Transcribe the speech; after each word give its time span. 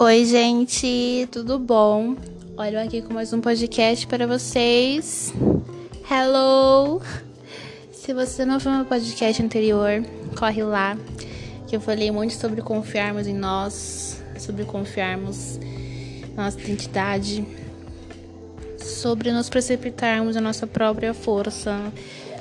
Oi, 0.00 0.24
gente, 0.26 1.28
tudo 1.32 1.58
bom? 1.58 2.14
Olha 2.56 2.84
aqui 2.84 3.02
com 3.02 3.12
mais 3.12 3.32
um 3.32 3.40
podcast 3.40 4.06
para 4.06 4.28
vocês. 4.28 5.34
Hello! 6.08 7.02
Se 7.90 8.14
você 8.14 8.44
não 8.44 8.60
viu 8.60 8.70
meu 8.70 8.84
podcast 8.84 9.42
anterior, 9.42 10.04
corre 10.38 10.62
lá, 10.62 10.96
que 11.66 11.74
eu 11.74 11.80
falei 11.80 12.12
muito 12.12 12.34
sobre 12.34 12.62
confiarmos 12.62 13.26
em 13.26 13.34
nós, 13.34 14.22
sobre 14.38 14.64
confiarmos 14.64 15.58
na 16.36 16.44
nossa 16.44 16.60
identidade, 16.60 17.44
sobre 18.78 19.32
nos 19.32 19.48
precipitarmos 19.48 20.36
na 20.36 20.40
nossa 20.40 20.64
própria 20.64 21.12
força. 21.12 21.76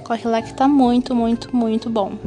Corre 0.04 0.30
lá 0.30 0.44
que 0.44 0.54
tá 0.54 0.68
muito, 0.68 1.16
muito, 1.16 1.56
muito 1.56 1.90
bom. 1.90 2.20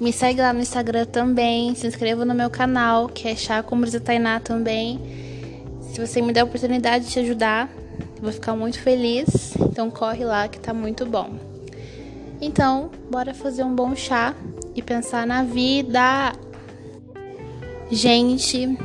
Me 0.00 0.12
segue 0.12 0.40
lá 0.40 0.52
no 0.52 0.60
Instagram 0.60 1.06
também. 1.06 1.74
Se 1.74 1.86
inscreva 1.86 2.24
no 2.24 2.34
meu 2.34 2.48
canal, 2.48 3.08
que 3.08 3.26
é 3.26 3.34
Chá 3.34 3.62
com 3.62 3.80
Brisa 3.80 3.98
Tainá 3.98 4.38
também. 4.38 5.00
Se 5.92 6.00
você 6.00 6.22
me 6.22 6.32
der 6.32 6.42
a 6.42 6.44
oportunidade 6.44 7.06
de 7.06 7.10
te 7.10 7.18
ajudar, 7.18 7.68
eu 8.16 8.22
vou 8.22 8.32
ficar 8.32 8.54
muito 8.54 8.80
feliz. 8.80 9.56
Então 9.56 9.90
corre 9.90 10.24
lá 10.24 10.46
que 10.46 10.60
tá 10.60 10.72
muito 10.72 11.04
bom. 11.04 11.30
Então, 12.40 12.90
bora 13.10 13.34
fazer 13.34 13.64
um 13.64 13.74
bom 13.74 13.96
chá 13.96 14.34
e 14.74 14.80
pensar 14.80 15.26
na 15.26 15.42
vida. 15.42 16.32
Gente, 17.90 18.78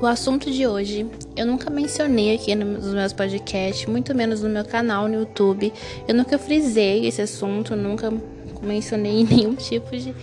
o 0.00 0.06
assunto 0.06 0.50
de 0.50 0.66
hoje 0.66 1.06
eu 1.34 1.46
nunca 1.46 1.70
mencionei 1.70 2.34
aqui 2.34 2.54
nos 2.54 2.92
meus 2.92 3.12
podcasts, 3.12 3.86
muito 3.86 4.14
menos 4.14 4.42
no 4.42 4.50
meu 4.50 4.64
canal 4.64 5.08
no 5.08 5.14
YouTube. 5.14 5.72
Eu 6.06 6.14
nunca 6.14 6.36
frisei 6.36 7.06
esse 7.06 7.22
assunto, 7.22 7.74
nunca 7.74 8.12
mencionei 8.60 9.24
nenhum 9.30 9.54
tipo 9.54 9.96
de 9.96 10.14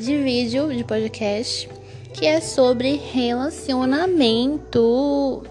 de 0.00 0.16
vídeo, 0.16 0.74
de 0.74 0.82
podcast, 0.82 1.68
que 2.14 2.24
é 2.24 2.40
sobre 2.40 2.98
relacionamento. 3.12 5.42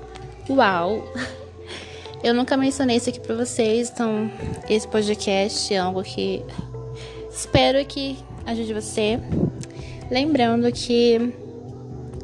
Uau! 0.50 1.14
Eu 2.24 2.34
nunca 2.34 2.58
mencionei 2.58 2.98
isso 2.98 3.10
aqui 3.10 3.20
pra 3.20 3.36
vocês, 3.36 3.92
então 3.94 4.32
esse 4.68 4.88
podcast 4.88 5.72
é 5.72 5.78
algo 5.78 6.02
que 6.02 6.44
espero 7.32 7.86
que 7.86 8.18
ajude 8.46 8.74
você. 8.74 9.20
Lembrando 10.10 10.72
que 10.72 11.32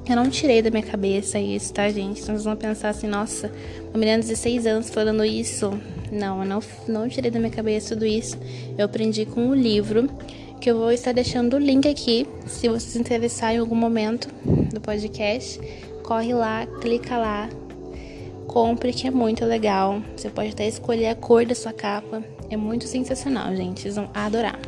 eu 0.10 0.16
não 0.16 0.28
tirei 0.30 0.64
da 0.64 0.72
minha 0.72 0.84
cabeça 0.84 1.40
isso, 1.40 1.74
tá, 1.74 1.90
gente? 1.90 2.22
Então 2.22 2.36
vocês 2.36 2.44
vão 2.44 2.56
pensar 2.56 2.90
assim, 2.90 3.08
nossa, 3.08 3.52
uma 3.90 4.00
menina 4.00 4.20
de 4.20 4.28
16 4.28 4.66
anos 4.66 4.90
falando 4.90 5.24
isso. 5.24 5.72
Não, 6.12 6.42
eu 6.42 6.46
não, 6.46 6.60
não 6.88 7.08
tirei 7.08 7.30
da 7.30 7.40
minha 7.40 7.52
cabeça 7.52 7.94
tudo 7.94 8.06
isso. 8.06 8.36
Eu 8.78 8.86
aprendi 8.86 9.26
com 9.26 9.42
um 9.42 9.54
livro 9.54 10.10
que 10.60 10.70
eu 10.70 10.78
vou 10.78 10.92
estar 10.92 11.12
deixando 11.12 11.56
o 11.56 11.60
link 11.60 11.88
aqui. 11.88 12.28
Se 12.46 12.68
você 12.68 12.92
se 12.92 13.00
interessar 13.00 13.54
em 13.54 13.60
algum 13.60 13.76
momento 13.76 14.28
do 14.74 14.82
podcast, 14.82 15.60
corre 16.04 16.34
lá, 16.34 16.66
clica 16.82 17.18
lá, 17.18 17.50
compre 18.48 18.94
que 18.94 19.08
é 19.08 19.12
muito 19.12 19.46
legal. 19.46 20.02
Você 20.16 20.30
pode 20.30 20.50
até 20.50 20.68
escolher 20.68 21.08
a 21.08 21.16
cor 21.16 21.46
da 21.46 21.56
sua 21.56 21.74
capa. 21.74 22.24
É 22.50 22.58
muito 22.58 22.88
sensacional, 22.88 23.56
gente. 23.56 23.82
Vocês 23.82 23.96
vão 23.96 24.10
adorar. 24.14 24.60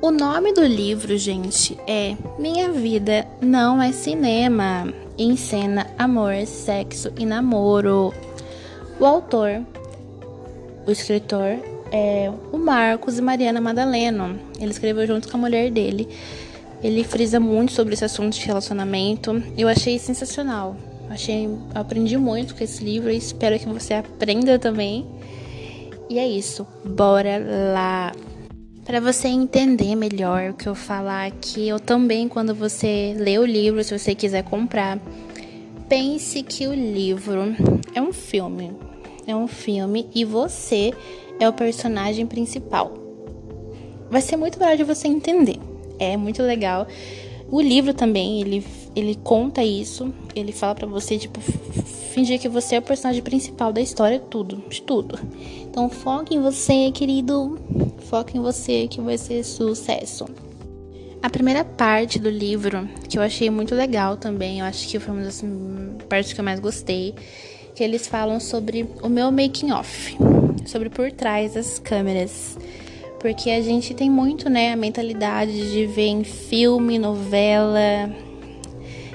O 0.00 0.10
nome 0.10 0.52
do 0.52 0.64
livro, 0.64 1.16
gente, 1.16 1.78
é 1.86 2.16
Minha 2.38 2.72
Vida 2.72 3.26
Não 3.40 3.80
é 3.80 3.92
Cinema. 3.92 4.92
Encena 5.16 5.86
amor, 5.96 6.44
sexo 6.44 7.12
e 7.16 7.24
namoro. 7.24 8.12
O 8.98 9.06
autor, 9.06 9.64
o 10.86 10.90
escritor 10.90 11.71
é 11.92 12.32
o 12.50 12.56
Marcos 12.56 13.18
e 13.18 13.22
Mariana 13.22 13.60
Madaleno. 13.60 14.38
Ele 14.58 14.70
escreveu 14.70 15.06
junto 15.06 15.28
com 15.28 15.36
a 15.36 15.40
mulher 15.40 15.70
dele. 15.70 16.08
Ele 16.82 17.04
frisa 17.04 17.38
muito 17.38 17.72
sobre 17.72 17.92
esse 17.92 18.04
assunto 18.04 18.32
de 18.32 18.46
relacionamento. 18.46 19.40
Eu 19.56 19.68
achei 19.68 19.98
sensacional. 19.98 20.74
Achei, 21.10 21.48
aprendi 21.74 22.16
muito 22.16 22.54
com 22.54 22.64
esse 22.64 22.82
livro 22.82 23.10
e 23.10 23.16
espero 23.18 23.58
que 23.58 23.66
você 23.66 23.92
aprenda 23.92 24.58
também. 24.58 25.06
E 26.08 26.18
é 26.18 26.26
isso. 26.26 26.66
Bora 26.82 27.38
lá. 27.74 28.12
Para 28.84 28.98
você 28.98 29.28
entender 29.28 29.94
melhor 29.94 30.50
o 30.50 30.54
que 30.54 30.68
eu 30.68 30.74
falar 30.74 31.26
aqui, 31.26 31.68
eu 31.68 31.78
também 31.78 32.26
quando 32.26 32.52
você 32.52 33.14
lê 33.16 33.38
o 33.38 33.44
livro, 33.44 33.84
se 33.84 33.96
você 33.96 34.12
quiser 34.12 34.42
comprar, 34.42 34.98
pense 35.88 36.42
que 36.42 36.66
o 36.66 36.74
livro 36.74 37.54
é 37.94 38.02
um 38.02 38.12
filme. 38.12 38.72
É 39.24 39.36
um 39.36 39.46
filme 39.46 40.08
e 40.12 40.24
você 40.24 40.92
é 41.42 41.48
o 41.48 41.52
personagem 41.52 42.26
principal. 42.26 42.92
Vai 44.10 44.20
ser 44.20 44.36
muito 44.36 44.58
legal 44.60 44.76
de 44.76 44.84
você 44.84 45.08
entender. 45.08 45.58
É 45.98 46.16
muito 46.16 46.42
legal. 46.42 46.86
O 47.50 47.60
livro 47.60 47.92
também, 47.92 48.40
ele, 48.40 48.64
ele 48.94 49.14
conta 49.16 49.64
isso. 49.64 50.12
Ele 50.34 50.52
fala 50.52 50.74
para 50.74 50.86
você, 50.86 51.18
tipo, 51.18 51.40
fingir 51.40 52.40
que 52.40 52.48
você 52.48 52.76
é 52.76 52.78
o 52.78 52.82
personagem 52.82 53.22
principal 53.22 53.72
da 53.72 53.80
história, 53.80 54.18
tudo, 54.18 54.62
de 54.68 54.82
tudo. 54.82 55.18
Então 55.60 55.88
foque 55.88 56.34
em 56.34 56.40
você, 56.40 56.90
querido. 56.92 57.58
Foque 58.08 58.36
em 58.36 58.40
você 58.40 58.86
que 58.86 59.00
vai 59.00 59.18
ser 59.18 59.42
sucesso. 59.44 60.26
A 61.22 61.30
primeira 61.30 61.64
parte 61.64 62.18
do 62.18 62.28
livro, 62.28 62.88
que 63.08 63.16
eu 63.16 63.22
achei 63.22 63.48
muito 63.48 63.74
legal 63.74 64.16
também, 64.16 64.58
eu 64.58 64.66
acho 64.66 64.88
que 64.88 64.98
foi 64.98 65.14
uma 65.14 65.22
das 65.22 65.42
partes 66.08 66.32
que 66.32 66.40
eu 66.40 66.44
mais 66.44 66.58
gostei, 66.58 67.14
que 67.74 67.82
eles 67.82 68.06
falam 68.06 68.40
sobre 68.40 68.88
o 69.02 69.08
meu 69.08 69.30
making 69.30 69.70
off 69.70 70.16
sobre 70.66 70.88
por 70.88 71.10
trás 71.10 71.54
das 71.54 71.78
câmeras. 71.78 72.58
Porque 73.20 73.50
a 73.50 73.62
gente 73.62 73.94
tem 73.94 74.10
muito, 74.10 74.50
né, 74.50 74.72
a 74.72 74.76
mentalidade 74.76 75.70
de 75.70 75.86
ver 75.86 76.08
em 76.08 76.24
filme, 76.24 76.98
novela, 76.98 78.10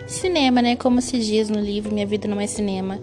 cinema, 0.08 0.62
né, 0.62 0.76
como 0.76 1.02
se 1.02 1.20
diz 1.20 1.50
no 1.50 1.60
livro 1.60 1.94
Minha 1.94 2.06
Vida 2.06 2.28
Não 2.28 2.40
é 2.40 2.48
Cinema. 2.48 3.00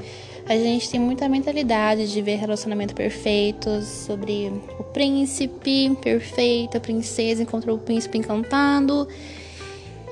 A 0.46 0.56
gente 0.56 0.90
tem 0.90 1.00
muita 1.00 1.28
mentalidade 1.28 2.10
de 2.12 2.20
ver 2.20 2.36
relacionamento 2.36 2.94
perfeito, 2.94 3.82
sobre 3.82 4.52
o 4.78 4.84
príncipe 4.84 5.96
perfeito, 6.02 6.76
a 6.76 6.80
princesa 6.80 7.42
encontrou 7.42 7.76
o 7.76 7.80
príncipe 7.80 8.18
encantado. 8.18 9.08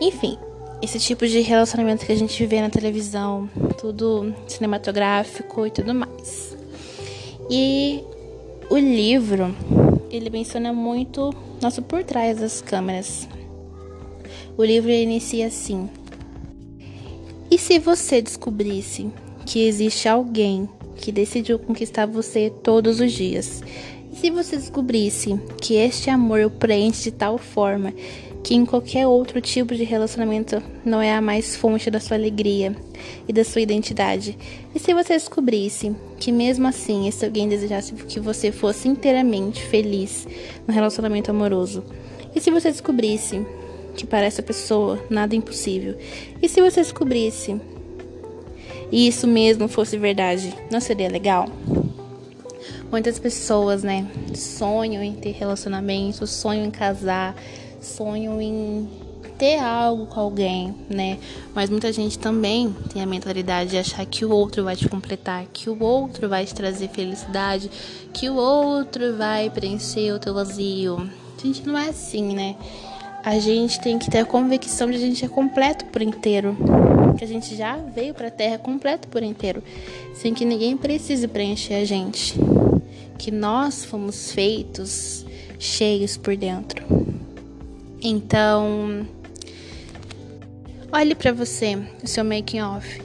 Enfim, 0.00 0.38
esse 0.80 0.98
tipo 0.98 1.26
de 1.26 1.40
relacionamento 1.40 2.04
que 2.04 2.12
a 2.12 2.16
gente 2.16 2.44
vê 2.46 2.60
na 2.60 2.70
televisão, 2.70 3.48
tudo 3.78 4.34
cinematográfico 4.48 5.66
e 5.66 5.70
tudo 5.70 5.94
mais. 5.94 6.56
E 7.50 8.02
o 8.70 8.76
livro, 8.76 9.54
ele 10.10 10.30
menciona 10.30 10.72
muito 10.72 11.34
nosso 11.60 11.82
por 11.82 12.04
trás 12.04 12.38
das 12.38 12.60
câmeras. 12.60 13.28
O 14.56 14.64
livro 14.64 14.90
inicia 14.90 15.46
assim: 15.46 15.88
E 17.50 17.58
se 17.58 17.78
você 17.78 18.20
descobrisse 18.20 19.10
que 19.46 19.66
existe 19.66 20.08
alguém 20.08 20.68
que 20.96 21.10
decidiu 21.10 21.58
conquistar 21.58 22.06
você 22.06 22.50
todos 22.62 23.00
os 23.00 23.12
dias? 23.12 23.62
E 24.12 24.16
se 24.16 24.30
você 24.30 24.56
descobrisse 24.56 25.40
que 25.60 25.74
este 25.74 26.10
amor 26.10 26.40
o 26.44 26.50
preenche 26.50 27.04
de 27.04 27.12
tal 27.12 27.38
forma 27.38 27.94
que 28.42 28.54
em 28.54 28.66
qualquer 28.66 29.06
outro 29.06 29.40
tipo 29.40 29.74
de 29.74 29.84
relacionamento 29.84 30.60
não 30.84 31.00
é 31.00 31.14
a 31.14 31.20
mais 31.20 31.54
fonte 31.54 31.90
da 31.90 32.00
sua 32.00 32.16
alegria 32.16 32.74
e 33.28 33.32
da 33.32 33.44
sua 33.44 33.60
identidade. 33.60 34.36
E 34.74 34.78
se 34.78 34.92
você 34.92 35.14
descobrisse 35.14 35.94
que 36.18 36.32
mesmo 36.32 36.66
assim 36.66 37.06
esse 37.06 37.24
alguém 37.24 37.48
desejasse 37.48 37.92
que 37.92 38.18
você 38.18 38.50
fosse 38.50 38.88
inteiramente 38.88 39.62
feliz 39.62 40.26
no 40.66 40.74
relacionamento 40.74 41.30
amoroso? 41.30 41.84
E 42.34 42.40
se 42.40 42.50
você 42.50 42.70
descobrisse 42.70 43.46
que 43.94 44.06
para 44.06 44.24
essa 44.24 44.42
pessoa 44.42 44.98
nada 45.08 45.34
é 45.34 45.38
impossível? 45.38 45.96
E 46.40 46.48
se 46.48 46.60
você 46.60 46.80
descobrisse 46.80 47.60
e 48.90 49.06
isso 49.06 49.26
mesmo 49.26 49.68
fosse 49.68 49.96
verdade, 49.96 50.52
não 50.70 50.80
seria 50.80 51.08
legal? 51.08 51.48
Muitas 52.90 53.18
pessoas, 53.18 53.82
né, 53.82 54.06
sonham 54.34 55.02
em 55.02 55.14
ter 55.14 55.30
relacionamento, 55.30 56.26
sonham 56.26 56.66
em 56.66 56.70
casar, 56.70 57.34
sonham 57.84 58.40
em 58.40 58.88
ter 59.38 59.58
algo 59.58 60.06
com 60.06 60.20
alguém, 60.20 60.74
né? 60.88 61.18
Mas 61.54 61.68
muita 61.68 61.92
gente 61.92 62.18
também 62.18 62.74
tem 62.92 63.02
a 63.02 63.06
mentalidade 63.06 63.70
de 63.70 63.78
achar 63.78 64.04
que 64.06 64.24
o 64.24 64.30
outro 64.30 64.64
vai 64.64 64.76
te 64.76 64.88
completar, 64.88 65.46
que 65.52 65.68
o 65.68 65.82
outro 65.82 66.28
vai 66.28 66.44
te 66.44 66.54
trazer 66.54 66.88
felicidade, 66.88 67.70
que 68.12 68.30
o 68.30 68.36
outro 68.36 69.16
vai 69.16 69.50
preencher 69.50 70.12
o 70.12 70.18
teu 70.18 70.34
vazio. 70.34 71.08
A 71.36 71.46
gente 71.46 71.66
não 71.66 71.76
é 71.76 71.88
assim, 71.88 72.34
né? 72.34 72.56
A 73.24 73.38
gente 73.38 73.80
tem 73.80 73.98
que 73.98 74.10
ter 74.10 74.18
a 74.18 74.24
convicção 74.24 74.90
de 74.90 74.98
que 74.98 75.04
a 75.04 75.06
gente 75.06 75.24
é 75.24 75.28
completo 75.28 75.84
por 75.86 76.02
inteiro. 76.02 76.56
Que 77.18 77.24
a 77.24 77.28
gente 77.28 77.56
já 77.56 77.76
veio 77.76 78.14
para 78.14 78.28
a 78.28 78.30
Terra 78.30 78.58
completo 78.58 79.06
por 79.08 79.22
inteiro, 79.22 79.62
sem 80.14 80.32
que 80.32 80.44
ninguém 80.44 80.76
precise 80.76 81.28
preencher 81.28 81.74
a 81.74 81.84
gente. 81.84 82.34
Que 83.18 83.30
nós 83.30 83.84
fomos 83.84 84.32
feitos 84.32 85.24
cheios 85.58 86.16
por 86.16 86.36
dentro. 86.36 87.11
Então, 88.04 89.06
olhe 90.90 91.14
para 91.14 91.30
você, 91.30 91.78
o 92.02 92.06
seu 92.06 92.24
making 92.24 92.60
off. 92.60 93.00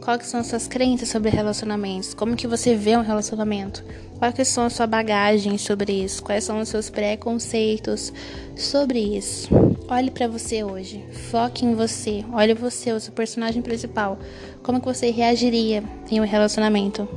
Quais 0.00 0.26
são 0.26 0.38
as 0.38 0.46
suas 0.46 0.68
crenças 0.68 1.08
sobre 1.08 1.30
relacionamentos? 1.30 2.14
Como 2.14 2.36
que 2.36 2.46
você 2.46 2.76
vê 2.76 2.96
um 2.96 3.02
relacionamento? 3.02 3.82
Quais 4.20 4.46
são 4.46 4.64
a 4.64 4.70
sua 4.70 4.86
bagagem 4.86 5.58
sobre 5.58 6.04
isso? 6.04 6.22
Quais 6.22 6.44
são 6.44 6.60
os 6.60 6.68
seus 6.68 6.88
preconceitos 6.88 8.12
sobre 8.54 9.00
isso? 9.00 9.48
Olhe 9.88 10.12
para 10.12 10.28
você 10.28 10.62
hoje, 10.62 11.04
foque 11.28 11.64
em 11.64 11.74
você, 11.74 12.24
olhe 12.32 12.54
você, 12.54 12.92
o 12.92 13.00
seu 13.00 13.12
personagem 13.12 13.62
principal. 13.62 14.16
Como 14.62 14.78
que 14.78 14.86
você 14.86 15.10
reagiria 15.10 15.82
em 16.08 16.20
um 16.20 16.24
relacionamento? 16.24 17.08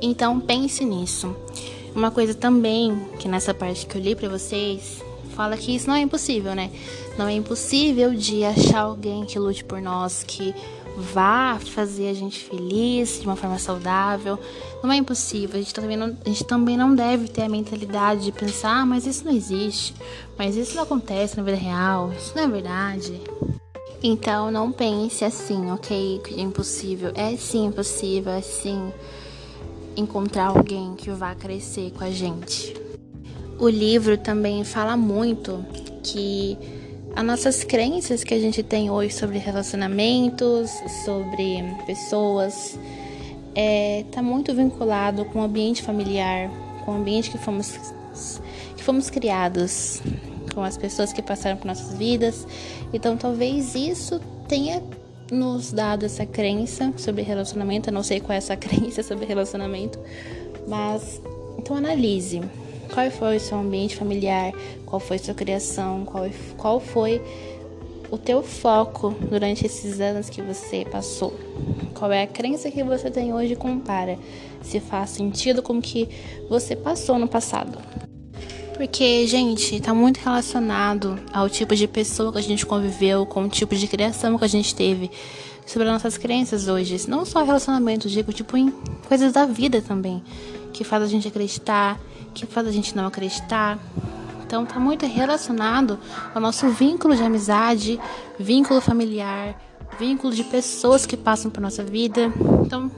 Então 0.00 0.40
pense 0.40 0.84
nisso. 0.84 1.36
Uma 1.94 2.10
coisa 2.10 2.34
também 2.34 3.06
que 3.20 3.28
nessa 3.28 3.54
parte 3.54 3.86
que 3.86 3.96
eu 3.96 4.02
li 4.02 4.16
para 4.16 4.28
vocês 4.28 5.00
fala 5.32 5.56
que 5.56 5.74
isso 5.74 5.88
não 5.88 5.94
é 5.94 6.00
impossível, 6.00 6.54
né? 6.54 6.70
Não 7.18 7.26
é 7.26 7.32
impossível 7.32 8.14
de 8.14 8.44
achar 8.44 8.80
alguém 8.80 9.24
que 9.24 9.38
lute 9.38 9.64
por 9.64 9.80
nós, 9.80 10.22
que 10.22 10.54
vá 10.96 11.58
fazer 11.58 12.08
a 12.08 12.14
gente 12.14 12.38
feliz 12.38 13.20
de 13.20 13.26
uma 13.26 13.36
forma 13.36 13.58
saudável. 13.58 14.38
Não 14.82 14.92
é 14.92 14.96
impossível. 14.96 15.58
A 15.58 15.62
gente 15.62 15.74
também 15.74 15.96
não, 15.96 16.16
a 16.24 16.28
gente 16.28 16.44
também 16.44 16.76
não 16.76 16.94
deve 16.94 17.28
ter 17.28 17.42
a 17.42 17.48
mentalidade 17.48 18.24
de 18.24 18.32
pensar, 18.32 18.82
ah, 18.82 18.86
mas 18.86 19.06
isso 19.06 19.24
não 19.24 19.32
existe, 19.32 19.94
mas 20.38 20.56
isso 20.56 20.76
não 20.76 20.82
acontece 20.82 21.36
na 21.36 21.42
vida 21.42 21.56
real, 21.56 22.12
isso 22.12 22.32
não 22.34 22.44
é 22.44 22.48
verdade. 22.48 23.20
Então 24.02 24.50
não 24.50 24.72
pense 24.72 25.24
assim, 25.24 25.70
ok, 25.70 26.20
que 26.24 26.34
é 26.34 26.40
impossível. 26.40 27.12
É 27.14 27.36
sim 27.36 27.66
impossível, 27.66 28.32
é 28.32 28.42
sim 28.42 28.92
encontrar 29.96 30.46
alguém 30.46 30.94
que 30.94 31.10
vá 31.10 31.34
crescer 31.34 31.92
com 31.92 32.04
a 32.04 32.10
gente. 32.10 32.74
O 33.62 33.68
livro 33.68 34.18
também 34.18 34.64
fala 34.64 34.96
muito 34.96 35.64
que 36.02 36.58
as 37.14 37.24
nossas 37.24 37.62
crenças 37.62 38.24
que 38.24 38.34
a 38.34 38.40
gente 38.40 38.60
tem 38.60 38.90
hoje 38.90 39.14
sobre 39.14 39.38
relacionamentos, 39.38 40.68
sobre 41.04 41.62
pessoas, 41.86 42.76
é, 43.54 44.04
tá 44.10 44.20
muito 44.20 44.52
vinculado 44.52 45.24
com 45.26 45.38
o 45.38 45.42
ambiente 45.42 45.80
familiar, 45.80 46.50
com 46.84 46.90
o 46.90 46.94
ambiente 46.96 47.30
que 47.30 47.38
fomos, 47.38 47.78
que 48.76 48.82
fomos 48.82 49.08
criados, 49.08 50.02
com 50.52 50.64
as 50.64 50.76
pessoas 50.76 51.12
que 51.12 51.22
passaram 51.22 51.56
por 51.56 51.68
nossas 51.68 51.96
vidas. 51.96 52.44
Então, 52.92 53.16
talvez 53.16 53.76
isso 53.76 54.20
tenha 54.48 54.82
nos 55.30 55.72
dado 55.72 56.04
essa 56.04 56.26
crença 56.26 56.92
sobre 56.96 57.22
relacionamento. 57.22 57.90
Eu 57.90 57.94
não 57.94 58.02
sei 58.02 58.18
qual 58.18 58.32
é 58.32 58.38
essa 58.38 58.56
crença 58.58 59.04
sobre 59.04 59.24
relacionamento, 59.24 60.00
mas 60.66 61.22
então 61.56 61.76
analise 61.76 62.40
qual 62.92 63.10
foi 63.10 63.36
o 63.36 63.40
seu 63.40 63.58
ambiente 63.58 63.96
familiar, 63.96 64.52
qual 64.84 65.00
foi 65.00 65.18
sua 65.18 65.34
criação, 65.34 66.04
qual, 66.04 66.28
qual 66.56 66.80
foi 66.80 67.20
o 68.10 68.18
teu 68.18 68.42
foco 68.42 69.16
durante 69.30 69.64
esses 69.64 69.98
anos 70.00 70.28
que 70.28 70.42
você 70.42 70.84
passou. 70.84 71.32
Qual 71.94 72.12
é 72.12 72.22
a 72.22 72.26
crença 72.26 72.70
que 72.70 72.84
você 72.84 73.10
tem 73.10 73.32
hoje 73.32 73.56
compara 73.56 74.18
se 74.62 74.80
faz 74.80 75.10
sentido 75.10 75.62
com 75.62 75.78
o 75.78 75.82
que 75.82 76.08
você 76.48 76.76
passou 76.76 77.18
no 77.18 77.26
passado. 77.26 77.78
Porque, 78.76 79.26
gente, 79.26 79.80
tá 79.80 79.94
muito 79.94 80.18
relacionado 80.18 81.18
ao 81.32 81.48
tipo 81.48 81.74
de 81.76 81.86
pessoa 81.86 82.32
que 82.32 82.38
a 82.38 82.42
gente 82.42 82.66
conviveu, 82.66 83.24
com 83.26 83.44
o 83.44 83.48
tipo 83.48 83.74
de 83.74 83.86
criação 83.86 84.38
que 84.38 84.44
a 84.44 84.48
gente 84.48 84.74
teve, 84.74 85.10
sobre 85.66 85.88
as 85.88 85.94
nossas 85.94 86.16
crenças 86.16 86.68
hoje. 86.68 87.08
Não 87.08 87.24
só 87.24 87.42
relacionamentos, 87.44 88.10
digo, 88.10 88.32
tipo, 88.32 88.56
em 88.56 88.70
coisas 89.06 89.32
da 89.32 89.46
vida 89.46 89.80
também, 89.80 90.22
que 90.72 90.84
faz 90.84 91.02
a 91.02 91.06
gente 91.06 91.28
acreditar, 91.28 92.00
que 92.34 92.46
faz 92.46 92.66
a 92.66 92.72
gente 92.72 92.96
não 92.96 93.06
acreditar. 93.06 93.78
Então 94.44 94.66
tá 94.66 94.78
muito 94.78 95.06
relacionado 95.06 95.98
ao 96.34 96.40
nosso 96.40 96.68
vínculo 96.68 97.16
de 97.16 97.22
amizade, 97.22 97.98
vínculo 98.38 98.80
familiar, 98.80 99.58
vínculo 99.98 100.34
de 100.34 100.44
pessoas 100.44 101.06
que 101.06 101.16
passam 101.16 101.50
por 101.50 101.60
nossa 101.60 101.82
vida. 101.82 102.32
Então 102.64 102.90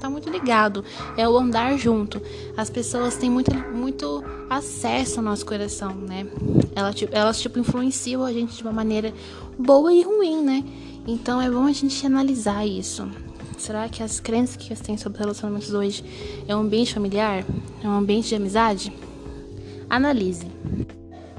tá 0.00 0.10
muito 0.10 0.28
ligado, 0.28 0.84
é 1.16 1.28
o 1.28 1.38
andar 1.38 1.76
junto. 1.76 2.20
As 2.56 2.68
pessoas 2.68 3.16
têm 3.16 3.30
muito, 3.30 3.54
muito 3.72 4.24
acesso 4.50 5.20
ao 5.20 5.24
nosso 5.24 5.46
coração, 5.46 5.94
né? 5.94 6.26
Elas, 6.74 6.94
tipo, 6.94 7.14
elas 7.14 7.40
tipo 7.40 7.58
influenciam 7.58 8.24
a 8.24 8.32
gente 8.32 8.56
de 8.56 8.62
uma 8.62 8.72
maneira 8.72 9.12
boa 9.58 9.92
e 9.92 10.02
ruim, 10.02 10.42
né? 10.42 10.64
Então 11.06 11.40
é 11.40 11.50
bom 11.50 11.66
a 11.66 11.72
gente 11.72 12.04
analisar 12.06 12.66
isso. 12.66 13.08
Será 13.62 13.88
que 13.88 14.02
as 14.02 14.18
crenças 14.18 14.56
que 14.56 14.74
você 14.74 14.82
tem 14.82 14.96
sobre 14.96 15.20
relacionamentos 15.20 15.72
hoje 15.72 16.04
é 16.48 16.56
um 16.56 16.62
ambiente 16.62 16.92
familiar? 16.92 17.44
É 17.80 17.86
um 17.86 17.96
ambiente 17.96 18.30
de 18.30 18.34
amizade? 18.34 18.92
Analise. 19.88 20.48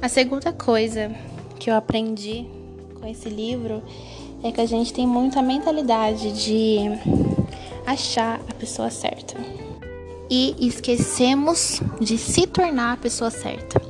A 0.01 0.07
segunda 0.07 0.53
coisa 0.53 1.13
que 1.59 1.69
eu 1.69 1.75
aprendi 1.75 2.45
com 2.97 3.05
esse 3.05 3.27
livro 3.27 3.83
é 4.41 4.53
que 4.53 4.61
a 4.61 4.65
gente 4.65 4.93
tem 4.93 5.05
muito 5.05 5.37
a 5.37 5.41
mentalidade 5.41 6.31
de 6.31 6.77
achar 7.85 8.39
a 8.49 8.53
pessoa 8.53 8.89
certa. 8.89 9.35
E 10.29 10.55
esquecemos 10.65 11.81
de 11.99 12.17
se 12.17 12.47
tornar 12.47 12.93
a 12.93 12.97
pessoa 12.97 13.29
certa. 13.29 13.81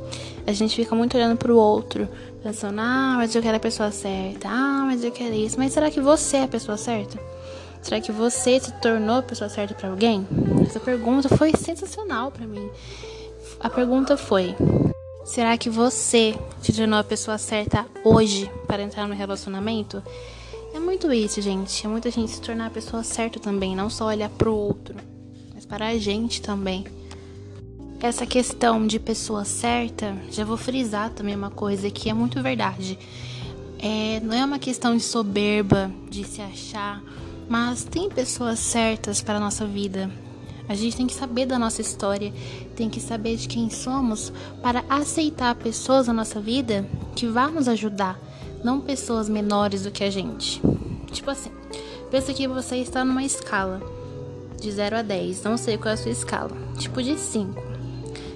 A 0.47 0.53
gente 0.53 0.75
fica 0.75 0.95
muito 0.95 1.15
olhando 1.15 1.37
para 1.37 1.53
o 1.53 1.55
outro, 1.55 2.09
pensando: 2.41 2.79
ah, 2.79 3.13
mas 3.15 3.35
eu 3.35 3.43
quero 3.43 3.57
a 3.57 3.59
pessoa 3.59 3.91
certa, 3.91 4.49
ah, 4.49 4.85
mas 4.87 5.03
eu 5.03 5.11
quero 5.11 5.35
isso. 5.35 5.59
Mas 5.59 5.71
será 5.71 5.91
que 5.91 6.01
você 6.01 6.37
é 6.37 6.43
a 6.45 6.47
pessoa 6.47 6.77
certa? 6.77 7.32
Será 7.83 7.99
que 7.99 8.13
você 8.13 8.61
se 8.61 8.71
tornou 8.75 9.17
a 9.17 9.21
pessoa 9.21 9.49
certa 9.49 9.75
para 9.75 9.89
alguém? 9.89 10.25
Essa 10.65 10.79
pergunta 10.79 11.27
foi 11.35 11.51
sensacional 11.51 12.31
para 12.31 12.47
mim. 12.47 12.69
A 13.59 13.69
pergunta 13.69 14.15
foi: 14.15 14.55
será 15.25 15.57
que 15.57 15.69
você 15.69 16.33
se 16.61 16.71
tornou 16.71 16.97
a 16.97 17.03
pessoa 17.03 17.37
certa 17.37 17.85
hoje 18.03 18.49
para 18.65 18.81
entrar 18.81 19.05
no 19.05 19.13
relacionamento? 19.13 20.01
É 20.73 20.79
muito 20.79 21.11
isso, 21.11 21.41
gente. 21.41 21.85
É 21.85 21.89
muita 21.89 22.09
gente 22.09 22.31
se 22.31 22.41
tornar 22.41 22.67
a 22.67 22.69
pessoa 22.69 23.03
certa 23.03 23.37
também, 23.37 23.75
não 23.75 23.89
só 23.89 24.05
olhar 24.05 24.29
pro 24.29 24.55
outro, 24.55 24.95
mas 25.53 25.65
para 25.65 25.89
a 25.89 25.97
gente 25.97 26.41
também. 26.41 26.85
Essa 27.99 28.25
questão 28.25 28.87
de 28.87 28.97
pessoa 28.97 29.43
certa, 29.43 30.15
já 30.31 30.45
vou 30.45 30.57
frisar 30.57 31.09
também 31.09 31.35
uma 31.35 31.51
coisa 31.51 31.91
que 31.91 32.09
é 32.09 32.13
muito 32.13 32.41
verdade. 32.41 32.97
É, 33.77 34.21
não 34.21 34.33
é 34.33 34.43
uma 34.43 34.57
questão 34.57 34.95
de 34.95 35.03
soberba, 35.03 35.91
de 36.09 36.23
se 36.23 36.41
achar 36.41 37.03
mas 37.47 37.83
tem 37.83 38.09
pessoas 38.09 38.59
certas 38.59 39.21
para 39.21 39.37
a 39.37 39.39
nossa 39.39 39.65
vida. 39.65 40.09
A 40.67 40.75
gente 40.75 40.95
tem 40.95 41.07
que 41.07 41.13
saber 41.13 41.45
da 41.45 41.59
nossa 41.59 41.81
história, 41.81 42.33
tem 42.75 42.89
que 42.89 43.01
saber 43.01 43.35
de 43.35 43.47
quem 43.47 43.69
somos 43.69 44.31
para 44.61 44.83
aceitar 44.89 45.53
pessoas 45.55 46.07
na 46.07 46.13
nossa 46.13 46.39
vida 46.39 46.87
que 47.15 47.27
vão 47.27 47.51
nos 47.51 47.67
ajudar, 47.67 48.19
não 48.63 48.79
pessoas 48.79 49.27
menores 49.27 49.83
do 49.83 49.91
que 49.91 50.03
a 50.03 50.09
gente. 50.09 50.61
Tipo 51.11 51.31
assim, 51.31 51.51
pensa 52.09 52.33
que 52.33 52.47
você 52.47 52.77
está 52.77 53.03
numa 53.03 53.23
escala 53.23 53.81
de 54.59 54.71
0 54.71 54.97
a 54.97 55.01
10, 55.01 55.43
não 55.43 55.57
sei 55.57 55.77
qual 55.77 55.91
é 55.91 55.93
a 55.93 55.97
sua 55.97 56.11
escala, 56.11 56.51
tipo 56.77 57.03
de 57.03 57.17
5. 57.17 57.61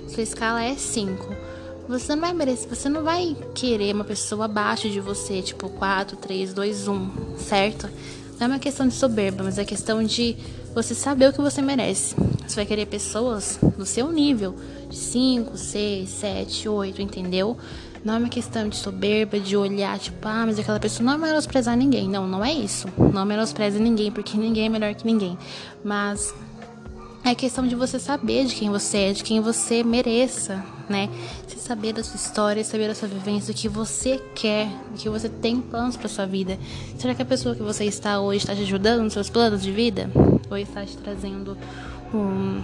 Sua 0.09 0.23
escala 0.23 0.61
é 0.61 0.75
5. 0.75 1.47
Você 1.87 2.13
não 2.13 2.21
vai 2.21 2.33
merecer, 2.33 2.67
você 2.67 2.89
não 2.89 3.01
vai 3.01 3.37
querer 3.55 3.95
uma 3.95 4.03
pessoa 4.03 4.43
abaixo 4.43 4.89
de 4.89 4.99
você, 4.99 5.41
tipo 5.41 5.69
4, 5.69 6.17
3, 6.17 6.53
2, 6.53 6.87
1, 6.89 7.09
certo? 7.37 7.89
Não 8.39 8.45
é 8.45 8.47
uma 8.47 8.59
questão 8.59 8.87
de 8.87 8.93
soberba, 8.93 9.43
mas 9.43 9.57
é 9.57 9.65
questão 9.65 10.03
de 10.03 10.37
você 10.73 10.93
saber 10.93 11.29
o 11.29 11.33
que 11.33 11.41
você 11.41 11.61
merece. 11.61 12.15
Você 12.47 12.55
vai 12.55 12.65
querer 12.65 12.85
pessoas 12.85 13.59
do 13.77 13.85
seu 13.85 14.11
nível, 14.11 14.55
de 14.89 14.95
5, 14.95 15.57
6, 15.57 16.09
7, 16.09 16.69
8, 16.69 17.01
entendeu? 17.01 17.57
Não 18.05 18.13
é 18.13 18.17
uma 18.19 18.29
questão 18.29 18.69
de 18.69 18.75
soberba, 18.75 19.39
de 19.39 19.57
olhar, 19.57 19.97
tipo, 19.97 20.27
ah, 20.27 20.45
mas 20.45 20.59
aquela 20.59 20.79
pessoa 20.79 21.03
não 21.03 21.13
é 21.13 21.17
menosprezar 21.17 21.75
ninguém. 21.75 22.07
Não, 22.07 22.27
não 22.27 22.45
é 22.45 22.53
isso. 22.53 22.87
Não 23.11 23.25
menospreza 23.25 23.79
ninguém, 23.79 24.11
porque 24.11 24.37
ninguém 24.37 24.67
é 24.67 24.69
melhor 24.69 24.93
que 24.93 25.05
ninguém. 25.05 25.37
Mas 25.83 26.33
é 27.23 27.33
questão 27.33 27.67
de 27.67 27.75
você 27.75 27.99
saber 27.99 28.45
de 28.45 28.55
quem 28.55 28.69
você 28.69 28.97
é, 28.97 29.13
de 29.13 29.23
quem 29.23 29.41
você 29.41 29.83
mereça, 29.83 30.63
né? 30.89 31.09
Você 31.47 31.57
saber 31.57 31.93
da 31.93 32.03
sua 32.03 32.15
história, 32.15 32.63
saber 32.63 32.87
da 32.87 32.95
sua 32.95 33.07
vivência, 33.07 33.53
do 33.53 33.57
que 33.57 33.67
você 33.67 34.21
quer, 34.35 34.67
do 34.91 34.97
que 34.97 35.09
você 35.09 35.29
tem 35.29 35.59
planos 35.59 35.97
para 35.97 36.07
sua 36.07 36.25
vida. 36.25 36.57
Será 36.97 37.13
que 37.13 37.21
a 37.21 37.25
pessoa 37.25 37.55
que 37.55 37.63
você 37.63 37.85
está 37.85 38.19
hoje 38.19 38.39
está 38.39 38.55
te 38.55 38.61
ajudando 38.61 39.03
nos 39.03 39.13
seus 39.13 39.29
planos 39.29 39.61
de 39.61 39.71
vida? 39.71 40.09
Ou 40.49 40.57
está 40.57 40.85
te 40.85 40.97
trazendo 40.97 41.57
um 42.13 42.61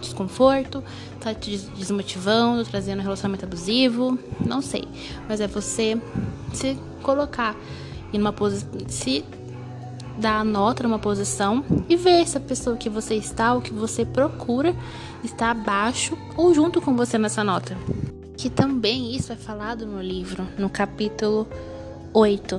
desconforto, 0.00 0.82
está 1.16 1.32
te 1.34 1.56
desmotivando, 1.76 2.64
trazendo 2.64 3.00
um 3.00 3.02
relacionamento 3.02 3.44
abusivo? 3.44 4.18
Não 4.44 4.60
sei. 4.60 4.86
Mas 5.28 5.40
é 5.40 5.46
você 5.46 6.00
se 6.52 6.76
colocar 7.02 7.56
em 8.12 8.20
uma 8.20 8.32
posição. 8.32 8.68
Se 8.88 9.24
dar 10.22 10.38
a 10.38 10.44
nota 10.44 10.84
numa 10.84 11.00
posição 11.00 11.64
e 11.88 11.96
ver 11.96 12.26
se 12.26 12.38
a 12.38 12.40
pessoa 12.40 12.76
que 12.76 12.88
você 12.88 13.16
está 13.16 13.52
ou 13.52 13.60
que 13.60 13.72
você 13.72 14.04
procura 14.04 14.74
está 15.22 15.50
abaixo 15.50 16.16
ou 16.36 16.54
junto 16.54 16.80
com 16.80 16.96
você 16.96 17.18
nessa 17.18 17.42
nota. 17.42 17.76
Que 18.36 18.48
também 18.48 19.14
isso 19.14 19.32
é 19.32 19.36
falado 19.36 19.84
no 19.84 20.00
livro, 20.00 20.46
no 20.56 20.70
capítulo 20.70 21.46
8. 22.14 22.58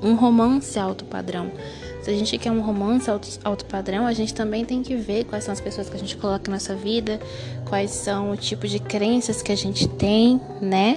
Um 0.00 0.14
romance 0.14 0.78
alto 0.78 1.04
padrão. 1.04 1.50
Se 2.00 2.10
a 2.10 2.14
gente 2.14 2.38
quer 2.38 2.52
um 2.52 2.60
romance 2.60 3.10
alto, 3.10 3.28
alto 3.42 3.64
padrão, 3.64 4.06
a 4.06 4.12
gente 4.12 4.32
também 4.32 4.64
tem 4.64 4.80
que 4.80 4.94
ver 4.94 5.24
quais 5.24 5.44
são 5.44 5.52
as 5.52 5.60
pessoas 5.60 5.90
que 5.90 5.96
a 5.96 5.98
gente 5.98 6.16
coloca 6.16 6.48
na 6.48 6.56
nossa 6.56 6.76
vida, 6.76 7.20
quais 7.68 7.90
são 7.90 8.30
o 8.30 8.36
tipo 8.36 8.68
de 8.68 8.78
crenças 8.78 9.42
que 9.42 9.50
a 9.50 9.56
gente 9.56 9.88
tem, 9.88 10.40
né? 10.62 10.96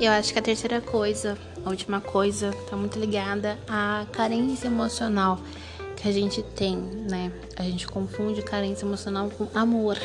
Eu 0.00 0.10
acho 0.12 0.32
que 0.32 0.38
a 0.38 0.42
terceira 0.42 0.80
coisa 0.80 1.38
a 1.68 1.70
última 1.70 2.00
coisa 2.00 2.48
está 2.48 2.74
muito 2.74 2.98
ligada 2.98 3.58
à 3.68 4.06
carência 4.10 4.68
emocional 4.68 5.38
que 5.94 6.08
a 6.08 6.12
gente 6.12 6.42
tem, 6.42 6.76
né? 6.76 7.30
A 7.56 7.62
gente 7.62 7.86
confunde 7.86 8.40
carência 8.40 8.86
emocional 8.86 9.28
com 9.28 9.46
amor. 9.54 9.98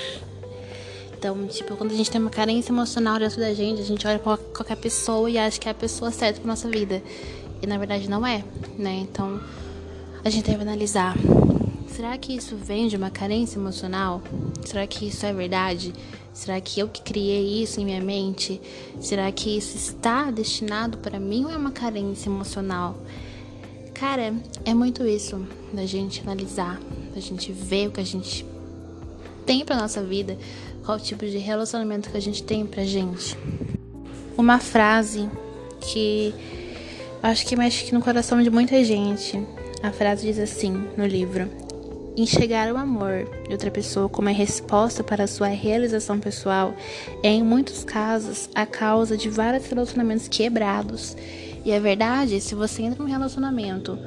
Então, 1.17 1.47
tipo, 1.47 1.77
quando 1.77 1.91
a 1.91 1.95
gente 1.95 2.11
tem 2.11 2.19
uma 2.19 2.29
carência 2.29 2.73
emocional 2.73 3.17
dentro 3.17 3.39
da 3.39 3.53
gente, 3.53 3.79
a 3.79 3.85
gente 3.85 4.05
olha 4.05 4.19
pra 4.19 4.35
qualquer 4.35 4.75
pessoa 4.75 5.29
e 5.29 5.37
acha 5.37 5.57
que 5.57 5.69
é 5.69 5.71
a 5.71 5.75
pessoa 5.75 6.11
certa 6.11 6.41
pra 6.41 6.47
nossa 6.49 6.67
vida. 6.67 7.01
E 7.61 7.65
na 7.65 7.77
verdade 7.77 8.09
não 8.09 8.27
é, 8.27 8.43
né? 8.77 8.95
Então, 8.95 9.39
a 10.21 10.29
gente 10.29 10.45
deve 10.45 10.63
analisar. 10.63 11.15
Será 11.87 12.17
que 12.17 12.35
isso 12.35 12.57
vem 12.57 12.89
de 12.89 12.97
uma 12.97 13.09
carência 13.09 13.57
emocional? 13.57 14.21
Será 14.65 14.85
que 14.85 15.07
isso 15.07 15.25
é 15.25 15.31
verdade? 15.31 15.93
Será 16.33 16.59
que 16.59 16.79
eu 16.79 16.89
que 16.89 17.01
criei 17.01 17.61
isso 17.61 17.79
em 17.79 17.85
minha 17.85 18.01
mente? 18.01 18.59
Será 18.99 19.31
que 19.31 19.55
isso 19.55 19.77
está 19.77 20.31
destinado 20.31 20.97
para 20.97 21.19
mim 21.19 21.45
ou 21.45 21.51
é 21.51 21.57
uma 21.57 21.71
carência 21.71 22.27
emocional? 22.27 22.97
Cara, 23.93 24.33
é 24.65 24.73
muito 24.73 25.05
isso 25.05 25.45
da 25.71 25.85
gente 25.85 26.21
analisar, 26.21 26.81
da 27.13 27.21
gente 27.21 27.51
ver 27.51 27.87
o 27.87 27.91
que 27.91 28.01
a 28.01 28.05
gente 28.05 28.45
tem 29.45 29.63
para 29.63 29.77
nossa 29.77 30.01
vida, 30.01 30.37
qual 30.83 30.99
tipo 30.99 31.25
de 31.25 31.37
relacionamento 31.37 32.09
que 32.09 32.17
a 32.17 32.21
gente 32.21 32.43
tem 32.43 32.65
pra 32.65 32.83
gente. 32.83 33.37
Uma 34.35 34.59
frase 34.59 35.29
que 35.79 36.33
acho 37.21 37.45
que 37.45 37.55
mexe 37.55 37.93
no 37.93 38.01
coração 38.01 38.41
de 38.41 38.49
muita 38.49 38.83
gente. 38.83 39.41
A 39.83 39.91
frase 39.91 40.25
diz 40.25 40.39
assim 40.39 40.71
no 40.97 41.05
livro: 41.05 41.47
Enxergar 42.15 42.71
o 42.71 42.77
amor 42.77 43.27
de 43.47 43.53
outra 43.53 43.71
pessoa 43.71 44.07
como 44.07 44.29
a 44.29 44.31
resposta 44.31 45.03
para 45.03 45.23
a 45.23 45.27
sua 45.27 45.47
realização 45.47 46.19
pessoal 46.19 46.75
é, 47.23 47.29
em 47.29 47.41
muitos 47.41 47.83
casos, 47.83 48.49
a 48.53 48.67
causa 48.67 49.17
de 49.17 49.29
vários 49.29 49.65
relacionamentos 49.65 50.27
quebrados. 50.27 51.17
E 51.65 51.71
é 51.71 51.79
verdade, 51.79 52.39
se 52.39 52.53
você 52.53 52.83
entra 52.83 53.03
num 53.03 53.09
relacionamento 53.09 53.97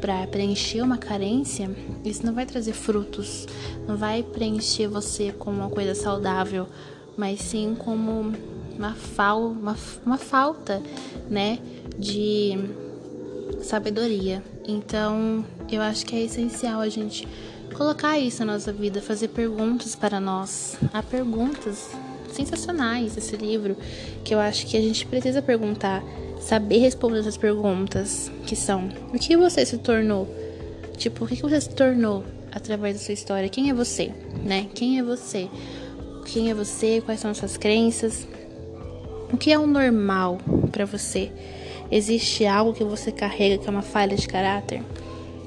para 0.00 0.26
preencher 0.26 0.82
uma 0.82 0.98
carência, 0.98 1.70
isso 2.04 2.26
não 2.26 2.34
vai 2.34 2.46
trazer 2.46 2.72
frutos, 2.72 3.46
não 3.86 3.96
vai 3.96 4.24
preencher 4.24 4.88
você 4.88 5.30
com 5.30 5.50
uma 5.50 5.70
coisa 5.70 5.94
saudável, 5.94 6.66
mas 7.16 7.40
sim 7.40 7.76
como 7.78 8.32
uma, 8.76 8.94
fal 8.94 9.46
uma, 9.46 9.76
uma 10.04 10.18
falta, 10.18 10.82
né, 11.30 11.60
de 11.96 12.58
sabedoria. 13.62 14.42
Então, 14.66 15.44
eu 15.70 15.80
acho 15.80 16.04
que 16.04 16.16
é 16.16 16.22
essencial 16.22 16.80
a 16.80 16.88
gente 16.88 17.26
colocar 17.74 18.18
isso 18.18 18.44
na 18.44 18.54
nossa 18.54 18.72
vida, 18.72 19.00
fazer 19.00 19.28
perguntas 19.28 19.94
para 19.94 20.18
nós. 20.18 20.76
Há 20.92 21.02
perguntas 21.02 21.90
sensacionais 22.32 23.16
esse 23.16 23.36
livro 23.36 23.76
que 24.24 24.34
eu 24.34 24.38
acho 24.38 24.66
que 24.66 24.76
a 24.76 24.80
gente 24.80 25.06
precisa 25.06 25.40
perguntar 25.40 26.02
saber 26.40 26.78
responder 26.78 27.18
essas 27.18 27.36
perguntas, 27.36 28.30
que 28.46 28.54
são: 28.54 28.88
o 29.12 29.18
que 29.18 29.36
você 29.36 29.64
se 29.64 29.78
tornou? 29.78 30.28
Tipo, 30.96 31.24
o 31.24 31.28
que 31.28 31.42
você 31.42 31.60
se 31.60 31.70
tornou 31.70 32.24
através 32.52 32.96
da 32.96 33.02
sua 33.02 33.14
história? 33.14 33.48
Quem 33.48 33.70
é 33.70 33.74
você, 33.74 34.12
né? 34.44 34.66
Quem 34.74 34.98
é 34.98 35.02
você? 35.02 35.48
Quem 36.24 36.50
é 36.50 36.54
você? 36.54 37.02
Quais 37.04 37.20
são 37.20 37.30
as 37.30 37.38
suas 37.38 37.56
crenças? 37.56 38.26
O 39.32 39.36
que 39.36 39.52
é 39.52 39.58
o 39.58 39.66
normal 39.66 40.38
para 40.72 40.84
você? 40.84 41.30
Existe 41.90 42.44
algo 42.46 42.72
que 42.72 42.84
você 42.84 43.12
carrega 43.12 43.58
que 43.58 43.68
é 43.68 43.70
uma 43.70 43.82
falha 43.82 44.16
de 44.16 44.26
caráter? 44.26 44.82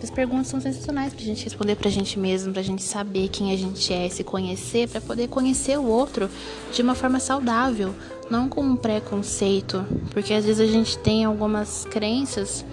As 0.02 0.10
perguntas 0.10 0.48
são 0.48 0.62
sensacionais 0.62 1.14
pra 1.14 1.24
gente 1.24 1.44
responder 1.44 1.76
pra 1.76 1.90
gente 1.90 2.18
mesmo, 2.18 2.54
pra 2.54 2.62
gente 2.62 2.82
saber 2.82 3.28
quem 3.28 3.52
a 3.52 3.58
gente 3.58 3.94
é, 3.94 4.08
se 4.08 4.24
conhecer, 4.24 4.88
para 4.88 5.02
poder 5.02 5.28
conhecer 5.28 5.78
o 5.78 5.86
outro 5.86 6.30
de 6.72 6.82
uma 6.82 6.96
forma 6.96 7.20
saudável, 7.20 7.94
não 8.30 8.48
com 8.48 8.62
um 8.62 8.78
preconceito, 8.78 9.86
porque 10.12 10.34
às 10.34 10.46
vezes 10.46 10.62
a 10.62 10.72
gente 10.72 10.98
tem 11.00 11.26
algumas 11.26 11.84
crenças 11.86 12.66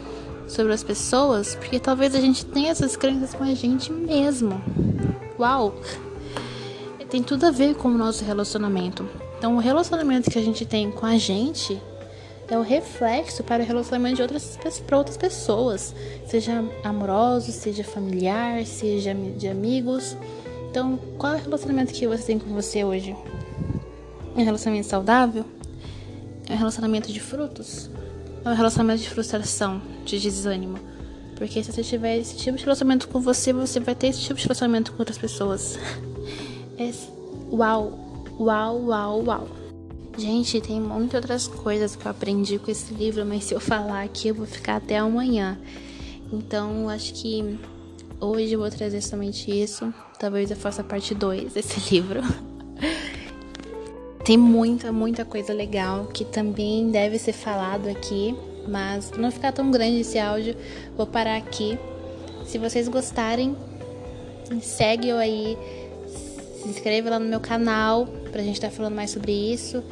sobre 0.47 0.73
as 0.73 0.85
pessoas, 0.85 1.57
porque 1.57 1.81
talvez 1.81 2.15
a 2.15 2.21
gente 2.21 2.47
tenha 2.47 2.71
essas 2.71 2.95
crenças 2.95 3.35
com 3.35 3.43
a 3.43 3.55
gente 3.55 3.93
mesmo. 3.93 4.63
Uau! 5.37 5.75
Tem 7.11 7.23
tudo 7.23 7.47
a 7.47 7.51
ver 7.51 7.75
com 7.75 7.89
o 7.89 7.99
nosso 7.99 8.25
relacionamento. 8.25 9.09
Então, 9.39 9.57
o 9.57 9.59
relacionamento 9.59 10.31
que 10.31 10.39
a 10.39 10.43
gente 10.43 10.65
tem 10.65 10.91
com 10.91 11.07
a 11.07 11.19
gente 11.19 11.81
é 12.49 12.57
o 12.57 12.63
reflexo 12.63 13.43
para 13.43 13.63
o 13.63 13.67
relacionamento 13.67 14.17
de 14.17 14.23
outras, 14.23 14.59
para 14.87 14.99
outras 14.99 15.17
pessoas, 15.17 15.95
seja 16.27 16.65
amoroso, 16.85 17.51
seja 17.51 17.83
familiar, 17.83 18.65
seja 18.65 19.15
de 19.15 19.49
amigos. 19.49 20.17
Então, 20.71 20.99
qual 21.19 21.35
é 21.35 21.37
o 21.37 21.41
relacionamento 21.41 21.93
que 21.93 22.07
você 22.07 22.23
tem 22.23 22.39
com 22.39 22.53
você 22.55 22.85
hoje? 22.85 23.17
É 24.37 24.41
um 24.41 24.45
relacionamento 24.45 24.87
saudável? 24.87 25.45
É 26.49 26.55
um 26.55 26.57
relacionamento 26.57 27.13
de 27.13 27.19
frutos? 27.19 27.91
É 28.45 28.49
um 28.49 28.55
relacionamento 28.55 29.03
de 29.03 29.11
frustração, 29.11 29.83
de 30.05 30.21
desânimo? 30.21 30.79
Porque 31.35 31.63
se 31.63 31.73
você 31.73 31.83
tiver 31.83 32.17
esse 32.17 32.37
tipo 32.37 32.57
de 32.57 32.65
relacionamento 32.65 33.09
com 33.09 33.21
você, 33.21 33.53
você 33.53 33.81
vai 33.81 33.95
ter 33.95 34.09
esse 34.09 34.21
tipo 34.21 34.35
de 34.35 34.45
relacionamento 34.45 34.93
com 34.93 34.99
outras 35.01 35.19
pessoas. 35.19 35.79
É, 36.79 36.93
uau, 37.51 37.99
uau, 38.39 38.85
uau, 38.85 39.25
uau. 39.25 39.49
Gente, 40.17 40.63
tem 40.63 40.81
muitas 40.81 41.15
outras 41.15 41.47
coisas 41.47 41.95
que 41.95 42.07
eu 42.07 42.11
aprendi 42.11 42.59
com 42.59 42.71
esse 42.71 42.95
livro, 42.95 43.25
mas 43.27 43.45
se 43.45 43.53
eu 43.53 43.61
falar 43.61 44.03
aqui 44.03 44.29
eu 44.29 44.35
vou 44.35 44.47
ficar 44.47 44.77
até 44.77 44.97
amanhã. 44.97 45.59
Então, 46.33 46.89
acho 46.89 47.13
que 47.13 47.59
hoje 48.19 48.55
eu 48.55 48.61
vou 48.61 48.71
trazer 48.71 49.03
somente 49.03 49.51
isso. 49.51 49.93
Talvez 50.19 50.51
eu 50.51 50.57
faça 50.57 50.83
parte 50.83 51.15
2 51.15 51.53
desse 51.53 51.79
livro. 51.93 52.21
tem 54.25 54.39
muita, 54.39 54.91
muita 54.91 55.23
coisa 55.23 55.53
legal 55.53 56.07
que 56.07 56.25
também 56.25 56.91
deve 56.91 57.19
ser 57.19 57.35
falado 57.35 57.87
aqui, 57.87 58.35
mas 58.67 59.11
não 59.19 59.31
ficar 59.31 59.53
tão 59.53 59.71
grande 59.71 60.01
esse 60.01 60.19
áudio, 60.19 60.57
vou 60.97 61.07
parar 61.07 61.37
aqui. 61.37 61.79
Se 62.47 62.57
vocês 62.57 62.89
gostarem, 62.89 63.55
segue 64.63 65.11
eu 65.11 65.19
aí, 65.19 65.59
se 66.63 66.69
inscreva 66.69 67.11
lá 67.11 67.19
no 67.19 67.29
meu 67.29 67.41
canal 67.41 68.09
pra 68.37 68.45
gente 68.45 68.57
estar 68.57 68.69
tá 68.69 68.75
falando 68.75 68.95
mais 68.95 69.11
sobre 69.11 69.33
isso. 69.33 69.83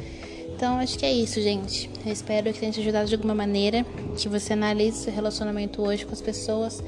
Então, 0.55 0.77
acho 0.77 0.97
que 0.99 1.05
é 1.05 1.11
isso, 1.11 1.41
gente. 1.41 1.89
Eu 2.05 2.11
espero 2.13 2.53
que 2.53 2.59
tenha 2.59 2.71
te 2.71 2.79
ajudado 2.79 3.09
de 3.09 3.15
alguma 3.15 3.33
maneira, 3.33 3.83
que 4.15 4.29
você 4.29 4.53
analise 4.53 4.99
seu 4.99 5.11
relacionamento 5.11 5.81
hoje 5.81 6.05
com 6.05 6.13
as 6.13 6.21
pessoas, 6.21 6.81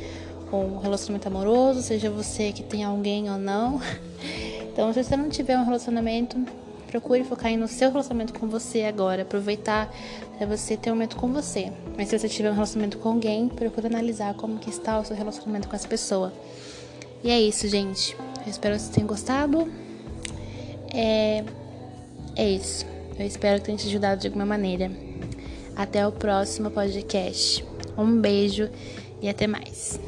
ou 0.51 0.63
um 0.63 0.77
relacionamento 0.77 1.27
amoroso, 1.27 1.81
seja 1.81 2.11
você 2.11 2.51
que 2.51 2.61
tem 2.61 2.83
alguém 2.83 3.29
ou 3.29 3.37
não. 3.37 3.81
Então, 4.71 4.93
se 4.93 5.03
você 5.03 5.17
não 5.17 5.27
tiver 5.27 5.57
um 5.57 5.65
relacionamento, 5.65 6.37
procure 6.85 7.23
focar 7.23 7.51
no 7.57 7.67
seu 7.67 7.89
relacionamento 7.89 8.39
com 8.39 8.47
você 8.47 8.83
agora, 8.83 9.23
aproveitar 9.23 9.91
para 10.37 10.45
você 10.45 10.77
ter 10.77 10.91
um 10.91 10.93
momento 10.93 11.15
com 11.15 11.33
você. 11.33 11.73
Mas 11.97 12.09
se 12.09 12.19
você 12.19 12.29
tiver 12.29 12.51
um 12.51 12.53
relacionamento 12.53 12.99
com 12.99 13.09
alguém, 13.09 13.49
procure 13.49 13.87
analisar 13.87 14.35
como 14.35 14.59
que 14.59 14.69
está 14.69 14.99
o 14.99 15.03
seu 15.03 15.15
relacionamento 15.15 15.67
com 15.67 15.75
essa 15.75 15.87
pessoa. 15.87 16.31
E 17.23 17.31
é 17.31 17.41
isso, 17.41 17.67
gente. 17.67 18.15
Eu 18.45 18.51
espero 18.51 18.75
que 18.75 18.81
vocês 18.81 18.93
tenham 18.93 19.07
gostado. 19.07 19.67
É, 20.94 21.44
é 22.36 22.50
isso. 22.50 22.86
Eu 23.17 23.25
espero 23.25 23.60
que 23.60 23.65
tenha 23.65 23.77
te 23.77 23.88
ajudado 23.88 24.22
de 24.22 24.27
alguma 24.27 24.46
maneira. 24.46 24.91
Até 25.75 26.06
o 26.08 26.12
próximo 26.12 26.70
podcast. 26.72 27.65
Um 27.98 28.20
beijo 28.20 28.70
e 29.22 29.29
até 29.29 29.48
mais. 29.48 30.00